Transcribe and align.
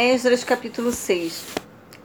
Esdras 0.00 0.44
capítulo 0.44 0.92
6 0.92 1.44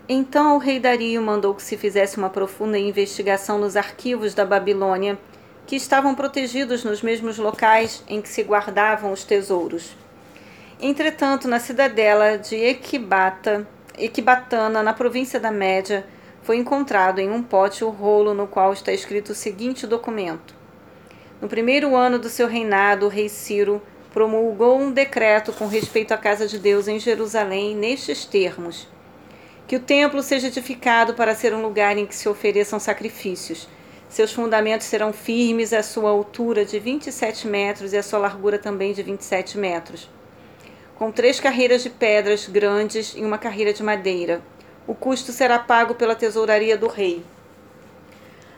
Então 0.09 0.55
o 0.55 0.57
rei 0.57 0.79
Dario 0.79 1.21
mandou 1.21 1.53
que 1.53 1.61
se 1.61 1.77
fizesse 1.77 2.17
uma 2.17 2.27
profunda 2.27 2.75
investigação 2.75 3.59
nos 3.59 3.77
arquivos 3.77 4.33
da 4.33 4.43
Babilônia, 4.43 5.15
que 5.67 5.75
estavam 5.75 6.15
protegidos 6.15 6.83
nos 6.83 7.03
mesmos 7.03 7.37
locais 7.37 8.03
em 8.07 8.19
que 8.19 8.29
se 8.29 8.41
guardavam 8.41 9.11
os 9.11 9.23
tesouros. 9.23 9.95
Entretanto, 10.81 11.47
na 11.47 11.59
cidadela 11.59 12.35
de 12.35 12.55
Equibata, 12.55 13.67
Equibatana, 13.95 14.81
na 14.81 14.93
província 14.93 15.39
da 15.39 15.51
Média, 15.51 16.03
foi 16.41 16.57
encontrado 16.57 17.19
em 17.19 17.29
um 17.29 17.43
pote 17.43 17.83
o 17.83 17.91
rolo 17.91 18.33
no 18.33 18.47
qual 18.47 18.73
está 18.73 18.91
escrito 18.91 19.33
o 19.33 19.35
seguinte 19.35 19.85
documento. 19.85 20.55
No 21.39 21.47
primeiro 21.47 21.95
ano 21.95 22.17
do 22.17 22.27
seu 22.27 22.47
reinado, 22.47 23.05
o 23.05 23.09
rei 23.09 23.29
Ciro 23.29 23.83
promulgou 24.13 24.79
um 24.79 24.91
decreto 24.91 25.51
com 25.51 25.67
respeito 25.67 26.13
à 26.13 26.17
casa 26.17 26.47
de 26.47 26.59
Deus 26.59 26.87
em 26.87 26.99
Jerusalém 26.99 27.75
nestes 27.75 28.23
termos: 28.23 28.87
que 29.67 29.75
o 29.75 29.79
templo 29.79 30.21
seja 30.21 30.47
edificado 30.47 31.15
para 31.15 31.33
ser 31.33 31.53
um 31.53 31.61
lugar 31.61 31.97
em 31.97 32.05
que 32.05 32.15
se 32.15 32.29
ofereçam 32.29 32.79
sacrifícios. 32.79 33.67
Seus 34.07 34.31
fundamentos 34.31 34.85
serão 34.85 35.11
firmes, 35.11 35.73
a 35.73 35.81
sua 35.81 36.11
altura 36.11 36.63
de 36.63 36.77
27 36.77 37.47
metros 37.47 37.93
e 37.93 37.97
a 37.97 38.03
sua 38.03 38.19
largura 38.19 38.59
também 38.59 38.93
de 38.93 39.01
27 39.01 39.57
metros. 39.57 40.07
Com 40.95 41.11
três 41.11 41.39
carreiras 41.39 41.81
de 41.81 41.89
pedras 41.89 42.47
grandes 42.47 43.15
e 43.17 43.21
uma 43.21 43.39
carreira 43.39 43.73
de 43.73 43.81
madeira. 43.81 44.43
O 44.85 44.93
custo 44.93 45.31
será 45.31 45.57
pago 45.57 45.95
pela 45.95 46.13
tesouraria 46.13 46.77
do 46.77 46.87
rei. 46.87 47.23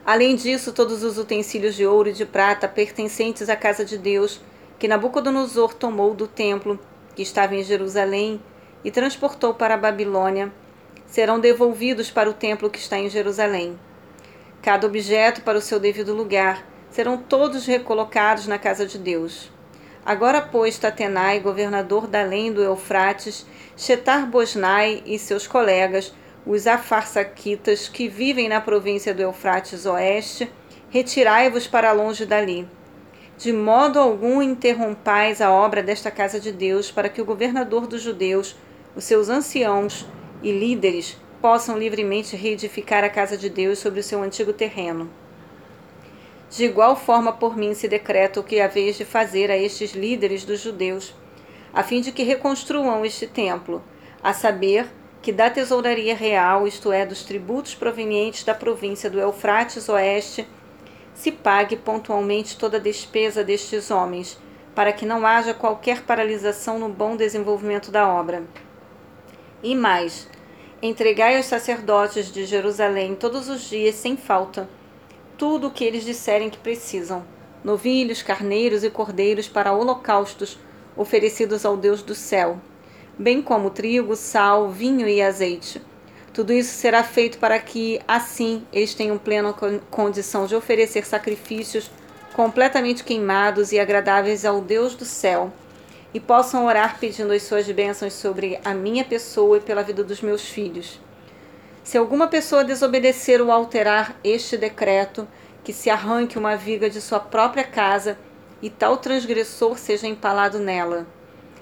Além 0.05 0.35
disso, 0.35 0.74
todos 0.74 1.02
os 1.04 1.18
utensílios 1.18 1.76
de 1.76 1.85
ouro 1.85 2.10
e 2.10 2.13
de 2.13 2.26
prata 2.26 2.68
pertencentes 2.68 3.48
à 3.48 3.55
casa 3.55 3.85
de 3.85 3.98
Deus 3.98 4.41
que 4.78 4.88
Nabucodonosor 4.88 5.74
tomou 5.74 6.14
do 6.14 6.28
templo 6.28 6.80
que 7.16 7.22
estava 7.22 7.56
em 7.56 7.64
Jerusalém 7.64 8.42
e 8.84 8.92
transportou 8.92 9.54
para 9.54 9.76
a 9.76 9.78
Babilônia, 9.78 10.52
serão 11.08 11.40
devolvidos 11.40 12.12
para 12.12 12.30
o 12.30 12.34
templo 12.34 12.70
que 12.70 12.80
está 12.80 12.98
em 12.98 13.10
Jerusalém. 13.10 13.80
Cada 14.62 14.86
objeto 14.86 15.41
para 15.41 15.58
o 15.58 15.62
seu 15.62 15.80
devido 15.80 16.14
lugar, 16.14 16.66
serão 16.90 17.18
todos 17.18 17.66
recolocados 17.66 18.48
na 18.48 18.58
casa 18.58 18.86
de 18.86 18.98
Deus. 18.98 19.52
Agora, 20.05 20.41
pois, 20.41 20.77
Tatenai, 20.77 21.40
governador 21.40 22.08
da 22.08 22.21
além 22.21 22.52
do 22.52 22.62
Eufrates, 22.62 23.46
Shetar 23.76 24.27
Bosnai 24.27 25.02
e 25.05 25.18
seus 25.18 25.48
colegas, 25.48 26.14
os 26.46 26.68
afarsaquitas 26.68 27.88
que 27.88 28.08
vivem 28.08 28.48
na 28.48 28.62
província 28.62 29.14
do 29.14 29.21
Eufrates 29.21 29.86
Oeste, 29.86 30.52
retirai-vos 30.90 31.66
para 31.66 31.92
longe 31.92 32.26
dali 32.26 32.68
de 33.38 33.52
modo 33.52 34.00
algum 34.00 34.41
interrompais 34.41 35.41
a 35.41 35.52
obra 35.52 35.84
desta 35.84 36.10
casa 36.10 36.40
de 36.40 36.52
Deus, 36.52 36.90
para 36.90 37.10
que 37.10 37.22
o 37.22 37.26
governador 37.26 37.86
dos 37.86 38.02
judeus, 38.02 38.55
os 38.96 39.04
seus 39.04 39.30
anciãos 39.30 40.05
e 40.42 40.52
líderes 40.52 41.18
possam 41.42 41.77
livremente 41.77 42.36
reedificar 42.36 43.04
a 43.04 43.10
casa 43.10 43.38
de 43.38 43.50
Deus 43.50 43.80
sobre 43.80 44.00
o 44.00 44.04
seu 44.04 44.24
antigo 44.24 44.54
terreno. 44.54 45.10
De 46.50 46.64
igual 46.64 46.96
forma, 46.96 47.34
por 47.34 47.58
mim 47.58 47.74
se 47.74 47.88
decreta 47.88 48.40
o 48.40 48.44
que 48.44 48.62
haveis 48.62 48.96
de 48.96 49.04
fazer 49.04 49.52
a 49.52 49.58
estes 49.58 49.92
líderes 49.92 50.46
dos 50.46 50.62
judeus, 50.62 51.14
a 51.74 51.84
fim 51.84 51.99
de 51.99 52.12
que 52.12 52.24
reconstruam 52.24 53.04
este 53.04 53.27
templo, 53.27 53.84
a 54.24 54.34
saber, 54.34 54.88
que 55.22 55.34
da 55.34 55.49
tesouraria 55.49 56.16
real, 56.16 56.68
isto 56.68 56.92
é, 56.92 57.05
dos 57.05 57.24
tributos 57.24 57.76
provenientes 57.76 58.44
da 58.44 58.54
província 58.54 59.10
do 59.10 59.20
Eufrates 59.20 59.90
Oeste, 59.90 60.48
se 61.16 61.32
pague 61.32 61.77
pontualmente 61.77 62.58
toda 62.58 62.77
a 62.77 62.80
despesa 62.80 63.44
destes 63.44 63.90
homens, 63.90 64.38
para 64.75 64.91
que 64.91 65.06
não 65.06 65.25
haja 65.25 65.53
qualquer 65.53 66.03
paralisação 66.03 66.78
no 66.78 66.90
bom 66.90 67.16
desenvolvimento 67.16 67.90
da 67.90 68.08
obra. 68.08 68.44
E 69.63 69.74
mais, 69.74 70.28
entregai 70.81 71.38
aos 71.38 71.46
sacerdotes 71.46 72.31
de 72.31 72.46
Jerusalém 72.46 73.16
todos 73.16 73.47
os 73.47 73.62
dias, 73.62 73.96
sem 73.96 74.18
falta, 74.18 74.69
tudo 75.38 75.68
o 75.68 75.72
que 75.72 75.86
eles 75.86 76.03
disserem 76.03 76.50
que 76.50 76.58
precisam: 76.58 77.26
novilhos, 77.64 78.22
carneiros 78.22 78.84
e 78.84 78.90
cordeiros 78.90 79.47
para 79.47 79.72
holocaustos 79.72 80.59
oferecidos 80.97 81.66
ao 81.66 81.78
Deus 81.78 82.03
do 82.03 82.14
céu, 82.14 82.59
bem 83.18 83.42
como 83.42 83.70
trigo, 83.70 84.16
sal, 84.18 84.70
vinho 84.70 85.08
e 85.08 85.22
azeite 85.22 85.82
tudo 86.35 86.51
isso 86.51 86.73
será 86.73 87.01
feito 87.01 87.38
para 87.38 87.57
que, 87.57 88.01
assim, 88.06 88.68
eles 88.73 88.94
tenham 88.94 89.18
plena 89.18 89.56
condição 89.90 90.46
de 90.46 90.53
oferecer 90.53 91.06
sacrifícios 91.06 91.90
completamente 92.34 93.06
queimados 93.06 93.72
e 93.72 93.79
agradáveis 93.79 94.44
ao 94.44 94.59
Deus 94.59 94.96
do 94.96 95.06
céu, 95.06 95.53
e 96.13 96.19
possam 96.19 96.66
orar 96.66 97.00
pedindo 97.00 97.31
as 97.31 97.44
suas 97.44 97.66
bênçãos 97.72 98.12
sobre 98.12 98.59
a 98.66 98.73
minha 98.73 99.06
pessoa 99.06 99.59
e 99.59 99.62
pela 99.62 99.81
vida 99.81 100.03
dos 100.03 100.19
meus 100.19 100.41
filhos. 100.41 101.00
Se 101.85 101.97
alguma 101.97 102.28
pessoa 102.28 102.66
desobedecer 102.66 103.41
ou 103.41 103.50
alterar 103.50 104.19
este 104.22 104.57
decreto, 104.57 105.25
que 105.63 105.72
se 105.72 105.90
arranque 105.90 106.38
uma 106.38 106.57
viga 106.57 106.90
de 106.90 107.00
sua 107.00 107.22
própria 107.22 107.63
casa 107.63 108.19
e 108.62 108.69
tal 108.69 108.97
transgressor 108.97 109.78
seja 109.78 110.06
empalado 110.06 110.59
nela, 110.59 111.07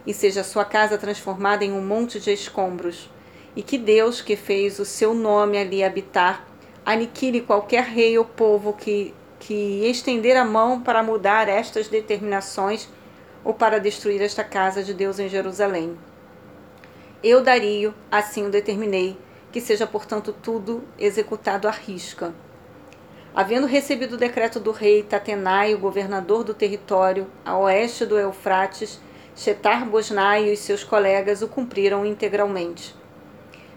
e 0.04 0.16
seja 0.16 0.44
sua 0.44 0.66
casa 0.66 0.98
transformada 0.98 1.64
em 1.64 1.72
um 1.72 1.86
monte 1.86 2.20
de 2.20 2.34
escombros 2.34 3.14
e 3.56 3.62
que 3.62 3.78
Deus, 3.78 4.22
que 4.22 4.36
fez 4.36 4.80
o 4.80 4.86
seu 4.86 5.14
nome 5.14 5.58
ali 5.58 5.84
habitar, 5.84 6.48
aniquile 6.86 7.42
qualquer 7.42 7.84
rei 7.84 8.18
ou 8.18 8.26
povo 8.26 8.74
que, 8.74 9.14
que 9.40 9.86
estender 9.86 10.36
a 10.36 10.44
mão 10.44 10.82
para 10.82 11.04
mudar 11.04 11.48
estas 11.48 11.88
determinações 11.88 12.90
ou 13.44 13.54
para 13.54 13.80
destruir 13.80 14.22
esta 14.22 14.44
casa 14.44 14.84
de 14.84 14.94
Deus 14.94 15.20
em 15.20 15.30
Jerusalém. 15.30 15.98
Eu, 17.24 17.42
Dario, 17.42 17.94
assim 18.12 18.46
o 18.46 18.50
determinei, 18.50 19.18
que 19.52 19.62
seja, 19.62 19.86
portanto, 19.86 20.36
tudo 20.42 20.84
executado 20.98 21.68
à 21.68 21.72
risca. 21.72 22.34
Havendo 23.36 23.66
recebido 23.66 24.14
o 24.14 24.18
decreto 24.18 24.60
do 24.60 24.72
rei 24.72 25.04
Tatenai, 25.04 25.74
o 25.74 25.80
governador 25.80 26.44
do 26.44 26.54
território, 26.54 27.28
a 27.46 27.58
oeste 27.58 28.06
do 28.06 28.18
Eufrates, 28.18 29.00
Shetar 29.36 29.86
Bosnai 29.86 30.50
e 30.50 30.54
os 30.54 30.60
seus 30.60 30.84
colegas 30.84 31.42
o 31.42 31.48
cumpriram 31.48 32.06
integralmente. 32.06 32.94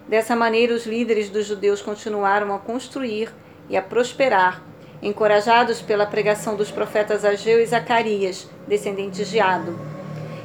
Dessa 0.09 0.37
maneira, 0.37 0.72
os 0.72 0.87
líderes 0.87 1.28
dos 1.28 1.47
judeus 1.47 1.83
continuaram 1.83 2.55
a 2.55 2.59
construir 2.61 3.28
e 3.69 3.77
a 3.77 3.83
prosperar, 3.83 4.62
encorajados 5.03 5.83
pela 5.83 6.06
pregação 6.06 6.55
dos 6.55 6.71
profetas 6.71 7.25
Ageu 7.25 7.61
e 7.61 7.67
Zacarias, 7.67 8.49
descendentes 8.69 9.28
de 9.28 9.41
Ado. 9.41 9.77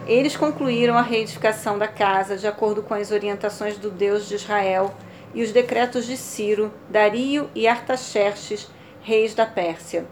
Eles 0.08 0.36
concluíram 0.36 0.98
a 0.98 1.02
reedificação 1.04 1.78
da 1.78 1.88
casa 1.88 2.36
de 2.36 2.48
acordo 2.48 2.82
com 2.82 2.96
as 2.96 3.12
orientações 3.12 3.78
do 3.78 3.92
Deus 3.92 4.28
de 4.28 4.36
Israel 4.36 4.96
e 5.34 5.44
os 5.44 5.52
decretos 5.52 6.08
de 6.08 6.18
Ciro, 6.18 6.74
Dario 6.90 7.48
e 7.54 7.68
Artaxerxes, 7.68 8.68
reis 9.02 9.36
da 9.36 9.46
Pérsia. 9.46 10.06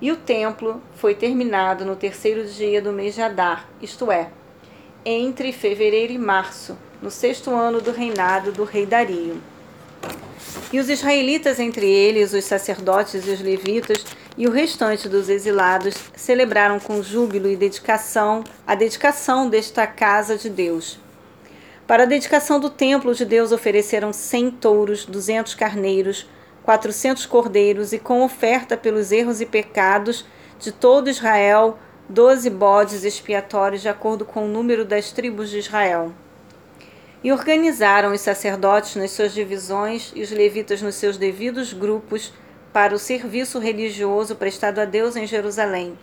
E 0.00 0.10
o 0.10 0.16
templo 0.16 0.82
foi 0.94 1.14
terminado 1.14 1.84
no 1.84 1.94
terceiro 1.94 2.44
dia 2.46 2.80
do 2.80 2.90
mês 2.90 3.14
de 3.14 3.22
Adar, 3.22 3.68
isto 3.80 4.10
é, 4.10 4.30
entre 5.04 5.52
fevereiro 5.52 6.12
e 6.12 6.18
março, 6.18 6.76
no 7.02 7.10
sexto 7.10 7.50
ano 7.50 7.80
do 7.80 7.90
reinado 7.90 8.52
do 8.52 8.62
rei 8.62 8.86
Dario. 8.86 9.42
E 10.72 10.78
os 10.78 10.88
israelitas, 10.88 11.58
entre 11.58 11.90
eles 11.90 12.32
os 12.32 12.44
sacerdotes 12.44 13.26
e 13.26 13.30
os 13.30 13.40
levitas, 13.40 14.06
e 14.38 14.46
o 14.46 14.52
restante 14.52 15.08
dos 15.08 15.28
exilados, 15.28 15.94
celebraram 16.14 16.78
com 16.78 17.02
júbilo 17.02 17.48
e 17.48 17.56
dedicação 17.56 18.44
a 18.64 18.74
dedicação 18.76 19.50
desta 19.50 19.86
casa 19.86 20.38
de 20.38 20.48
Deus. 20.48 20.98
Para 21.86 22.04
a 22.04 22.06
dedicação 22.06 22.60
do 22.60 22.70
templo 22.70 23.12
de 23.14 23.24
Deus 23.24 23.50
ofereceram 23.50 24.12
cem 24.12 24.50
touros, 24.50 25.04
duzentos 25.04 25.54
carneiros, 25.54 26.30
quatrocentos 26.64 27.26
cordeiros 27.26 27.92
e 27.92 27.98
com 27.98 28.22
oferta 28.22 28.76
pelos 28.76 29.10
erros 29.10 29.40
e 29.40 29.46
pecados 29.46 30.24
de 30.58 30.70
todo 30.70 31.10
Israel, 31.10 31.76
doze 32.08 32.48
bodes 32.48 33.04
expiatórios 33.04 33.82
de 33.82 33.88
acordo 33.88 34.24
com 34.24 34.44
o 34.44 34.48
número 34.48 34.84
das 34.84 35.10
tribos 35.10 35.50
de 35.50 35.58
Israel 35.58 36.12
e 37.22 37.30
organizaram 37.30 38.12
os 38.12 38.20
sacerdotes 38.20 38.96
nas 38.96 39.12
suas 39.12 39.32
divisões 39.32 40.12
e 40.14 40.22
os 40.22 40.30
levitas 40.30 40.82
nos 40.82 40.96
seus 40.96 41.16
devidos 41.16 41.72
grupos 41.72 42.32
para 42.72 42.94
o 42.94 42.98
serviço 42.98 43.58
religioso 43.58 44.34
prestado 44.34 44.80
a 44.80 44.84
Deus 44.84 45.14
em 45.14 45.26
Jerusalém, 45.26 45.96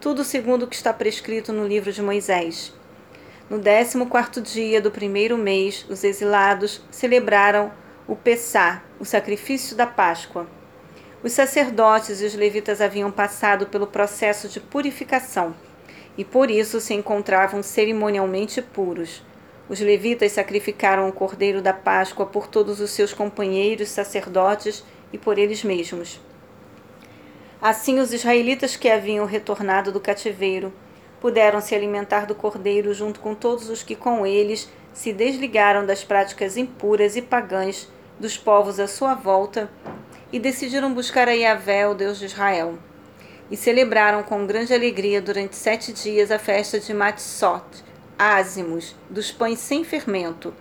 tudo 0.00 0.24
segundo 0.24 0.64
o 0.64 0.66
que 0.66 0.74
está 0.74 0.92
prescrito 0.92 1.52
no 1.52 1.66
livro 1.66 1.92
de 1.92 2.02
Moisés. 2.02 2.72
No 3.48 3.58
décimo 3.58 4.06
quarto 4.06 4.42
dia 4.42 4.80
do 4.80 4.90
primeiro 4.90 5.38
mês, 5.38 5.86
os 5.88 6.04
exilados 6.04 6.82
celebraram 6.90 7.72
o 8.06 8.16
Pessá, 8.16 8.82
o 8.98 9.04
sacrifício 9.04 9.76
da 9.76 9.86
Páscoa. 9.86 10.46
Os 11.22 11.32
sacerdotes 11.32 12.20
e 12.20 12.24
os 12.24 12.34
levitas 12.34 12.80
haviam 12.80 13.10
passado 13.10 13.66
pelo 13.66 13.86
processo 13.86 14.48
de 14.48 14.60
purificação 14.60 15.54
e 16.16 16.24
por 16.24 16.50
isso 16.50 16.80
se 16.80 16.94
encontravam 16.94 17.62
cerimonialmente 17.62 18.60
puros. 18.60 19.22
Os 19.68 19.80
levitas 19.80 20.32
sacrificaram 20.32 21.08
o 21.08 21.12
cordeiro 21.12 21.60
da 21.60 21.74
Páscoa 21.74 22.24
por 22.24 22.46
todos 22.46 22.80
os 22.80 22.90
seus 22.90 23.12
companheiros 23.12 23.90
sacerdotes 23.90 24.82
e 25.12 25.18
por 25.18 25.38
eles 25.38 25.62
mesmos. 25.62 26.20
Assim, 27.60 27.98
os 27.98 28.12
israelitas 28.12 28.76
que 28.76 28.88
haviam 28.88 29.26
retornado 29.26 29.92
do 29.92 30.00
cativeiro 30.00 30.72
puderam 31.20 31.60
se 31.60 31.74
alimentar 31.74 32.24
do 32.24 32.34
cordeiro 32.34 32.94
junto 32.94 33.20
com 33.20 33.34
todos 33.34 33.68
os 33.68 33.82
que 33.82 33.96
com 33.96 34.24
eles 34.24 34.68
se 34.92 35.12
desligaram 35.12 35.84
das 35.84 36.02
práticas 36.02 36.56
impuras 36.56 37.16
e 37.16 37.22
pagãs 37.22 37.88
dos 38.18 38.36
povos 38.38 38.80
à 38.80 38.86
sua 38.86 39.14
volta 39.14 39.70
e 40.32 40.38
decidiram 40.38 40.94
buscar 40.94 41.28
a 41.28 41.32
Yahvé, 41.32 41.86
o 41.88 41.94
Deus 41.94 42.18
de 42.18 42.26
Israel. 42.26 42.78
E 43.50 43.56
celebraram 43.56 44.22
com 44.22 44.46
grande 44.46 44.72
alegria 44.74 45.20
durante 45.20 45.56
sete 45.56 45.92
dias 45.92 46.30
a 46.30 46.38
festa 46.38 46.78
de 46.78 46.92
Matsot, 46.92 47.64
ázimos, 48.18 48.96
dos 49.08 49.30
pães 49.30 49.58
sem 49.60 49.84
fermento, 49.84 50.52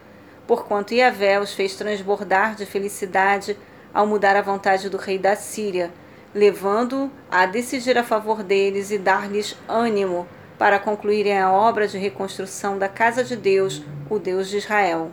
porquanto 0.46 0.94
Yahvé 0.94 1.40
os 1.40 1.54
fez 1.54 1.76
transbordar 1.76 2.56
de 2.56 2.66
felicidade 2.66 3.58
ao 3.94 4.06
mudar 4.06 4.36
a 4.36 4.42
vontade 4.42 4.90
do 4.90 4.98
rei 4.98 5.18
da 5.18 5.36
Síria, 5.36 5.92
levando-o 6.34 7.12
a 7.32 7.46
decidir 7.46 7.98
a 7.98 8.04
favor 8.04 8.44
deles 8.44 8.92
e 8.92 8.98
dar-lhes 8.98 9.58
ânimo 9.68 10.28
para 10.58 10.80
concluírem 10.80 11.40
a 11.40 11.52
obra 11.52 11.88
de 11.88 11.98
reconstrução 11.98 12.78
da 12.78 12.88
casa 12.88 13.24
de 13.24 13.36
Deus, 13.36 13.82
o 14.10 14.20
Deus 14.20 14.48
de 14.50 14.58
Israel. 14.58 15.12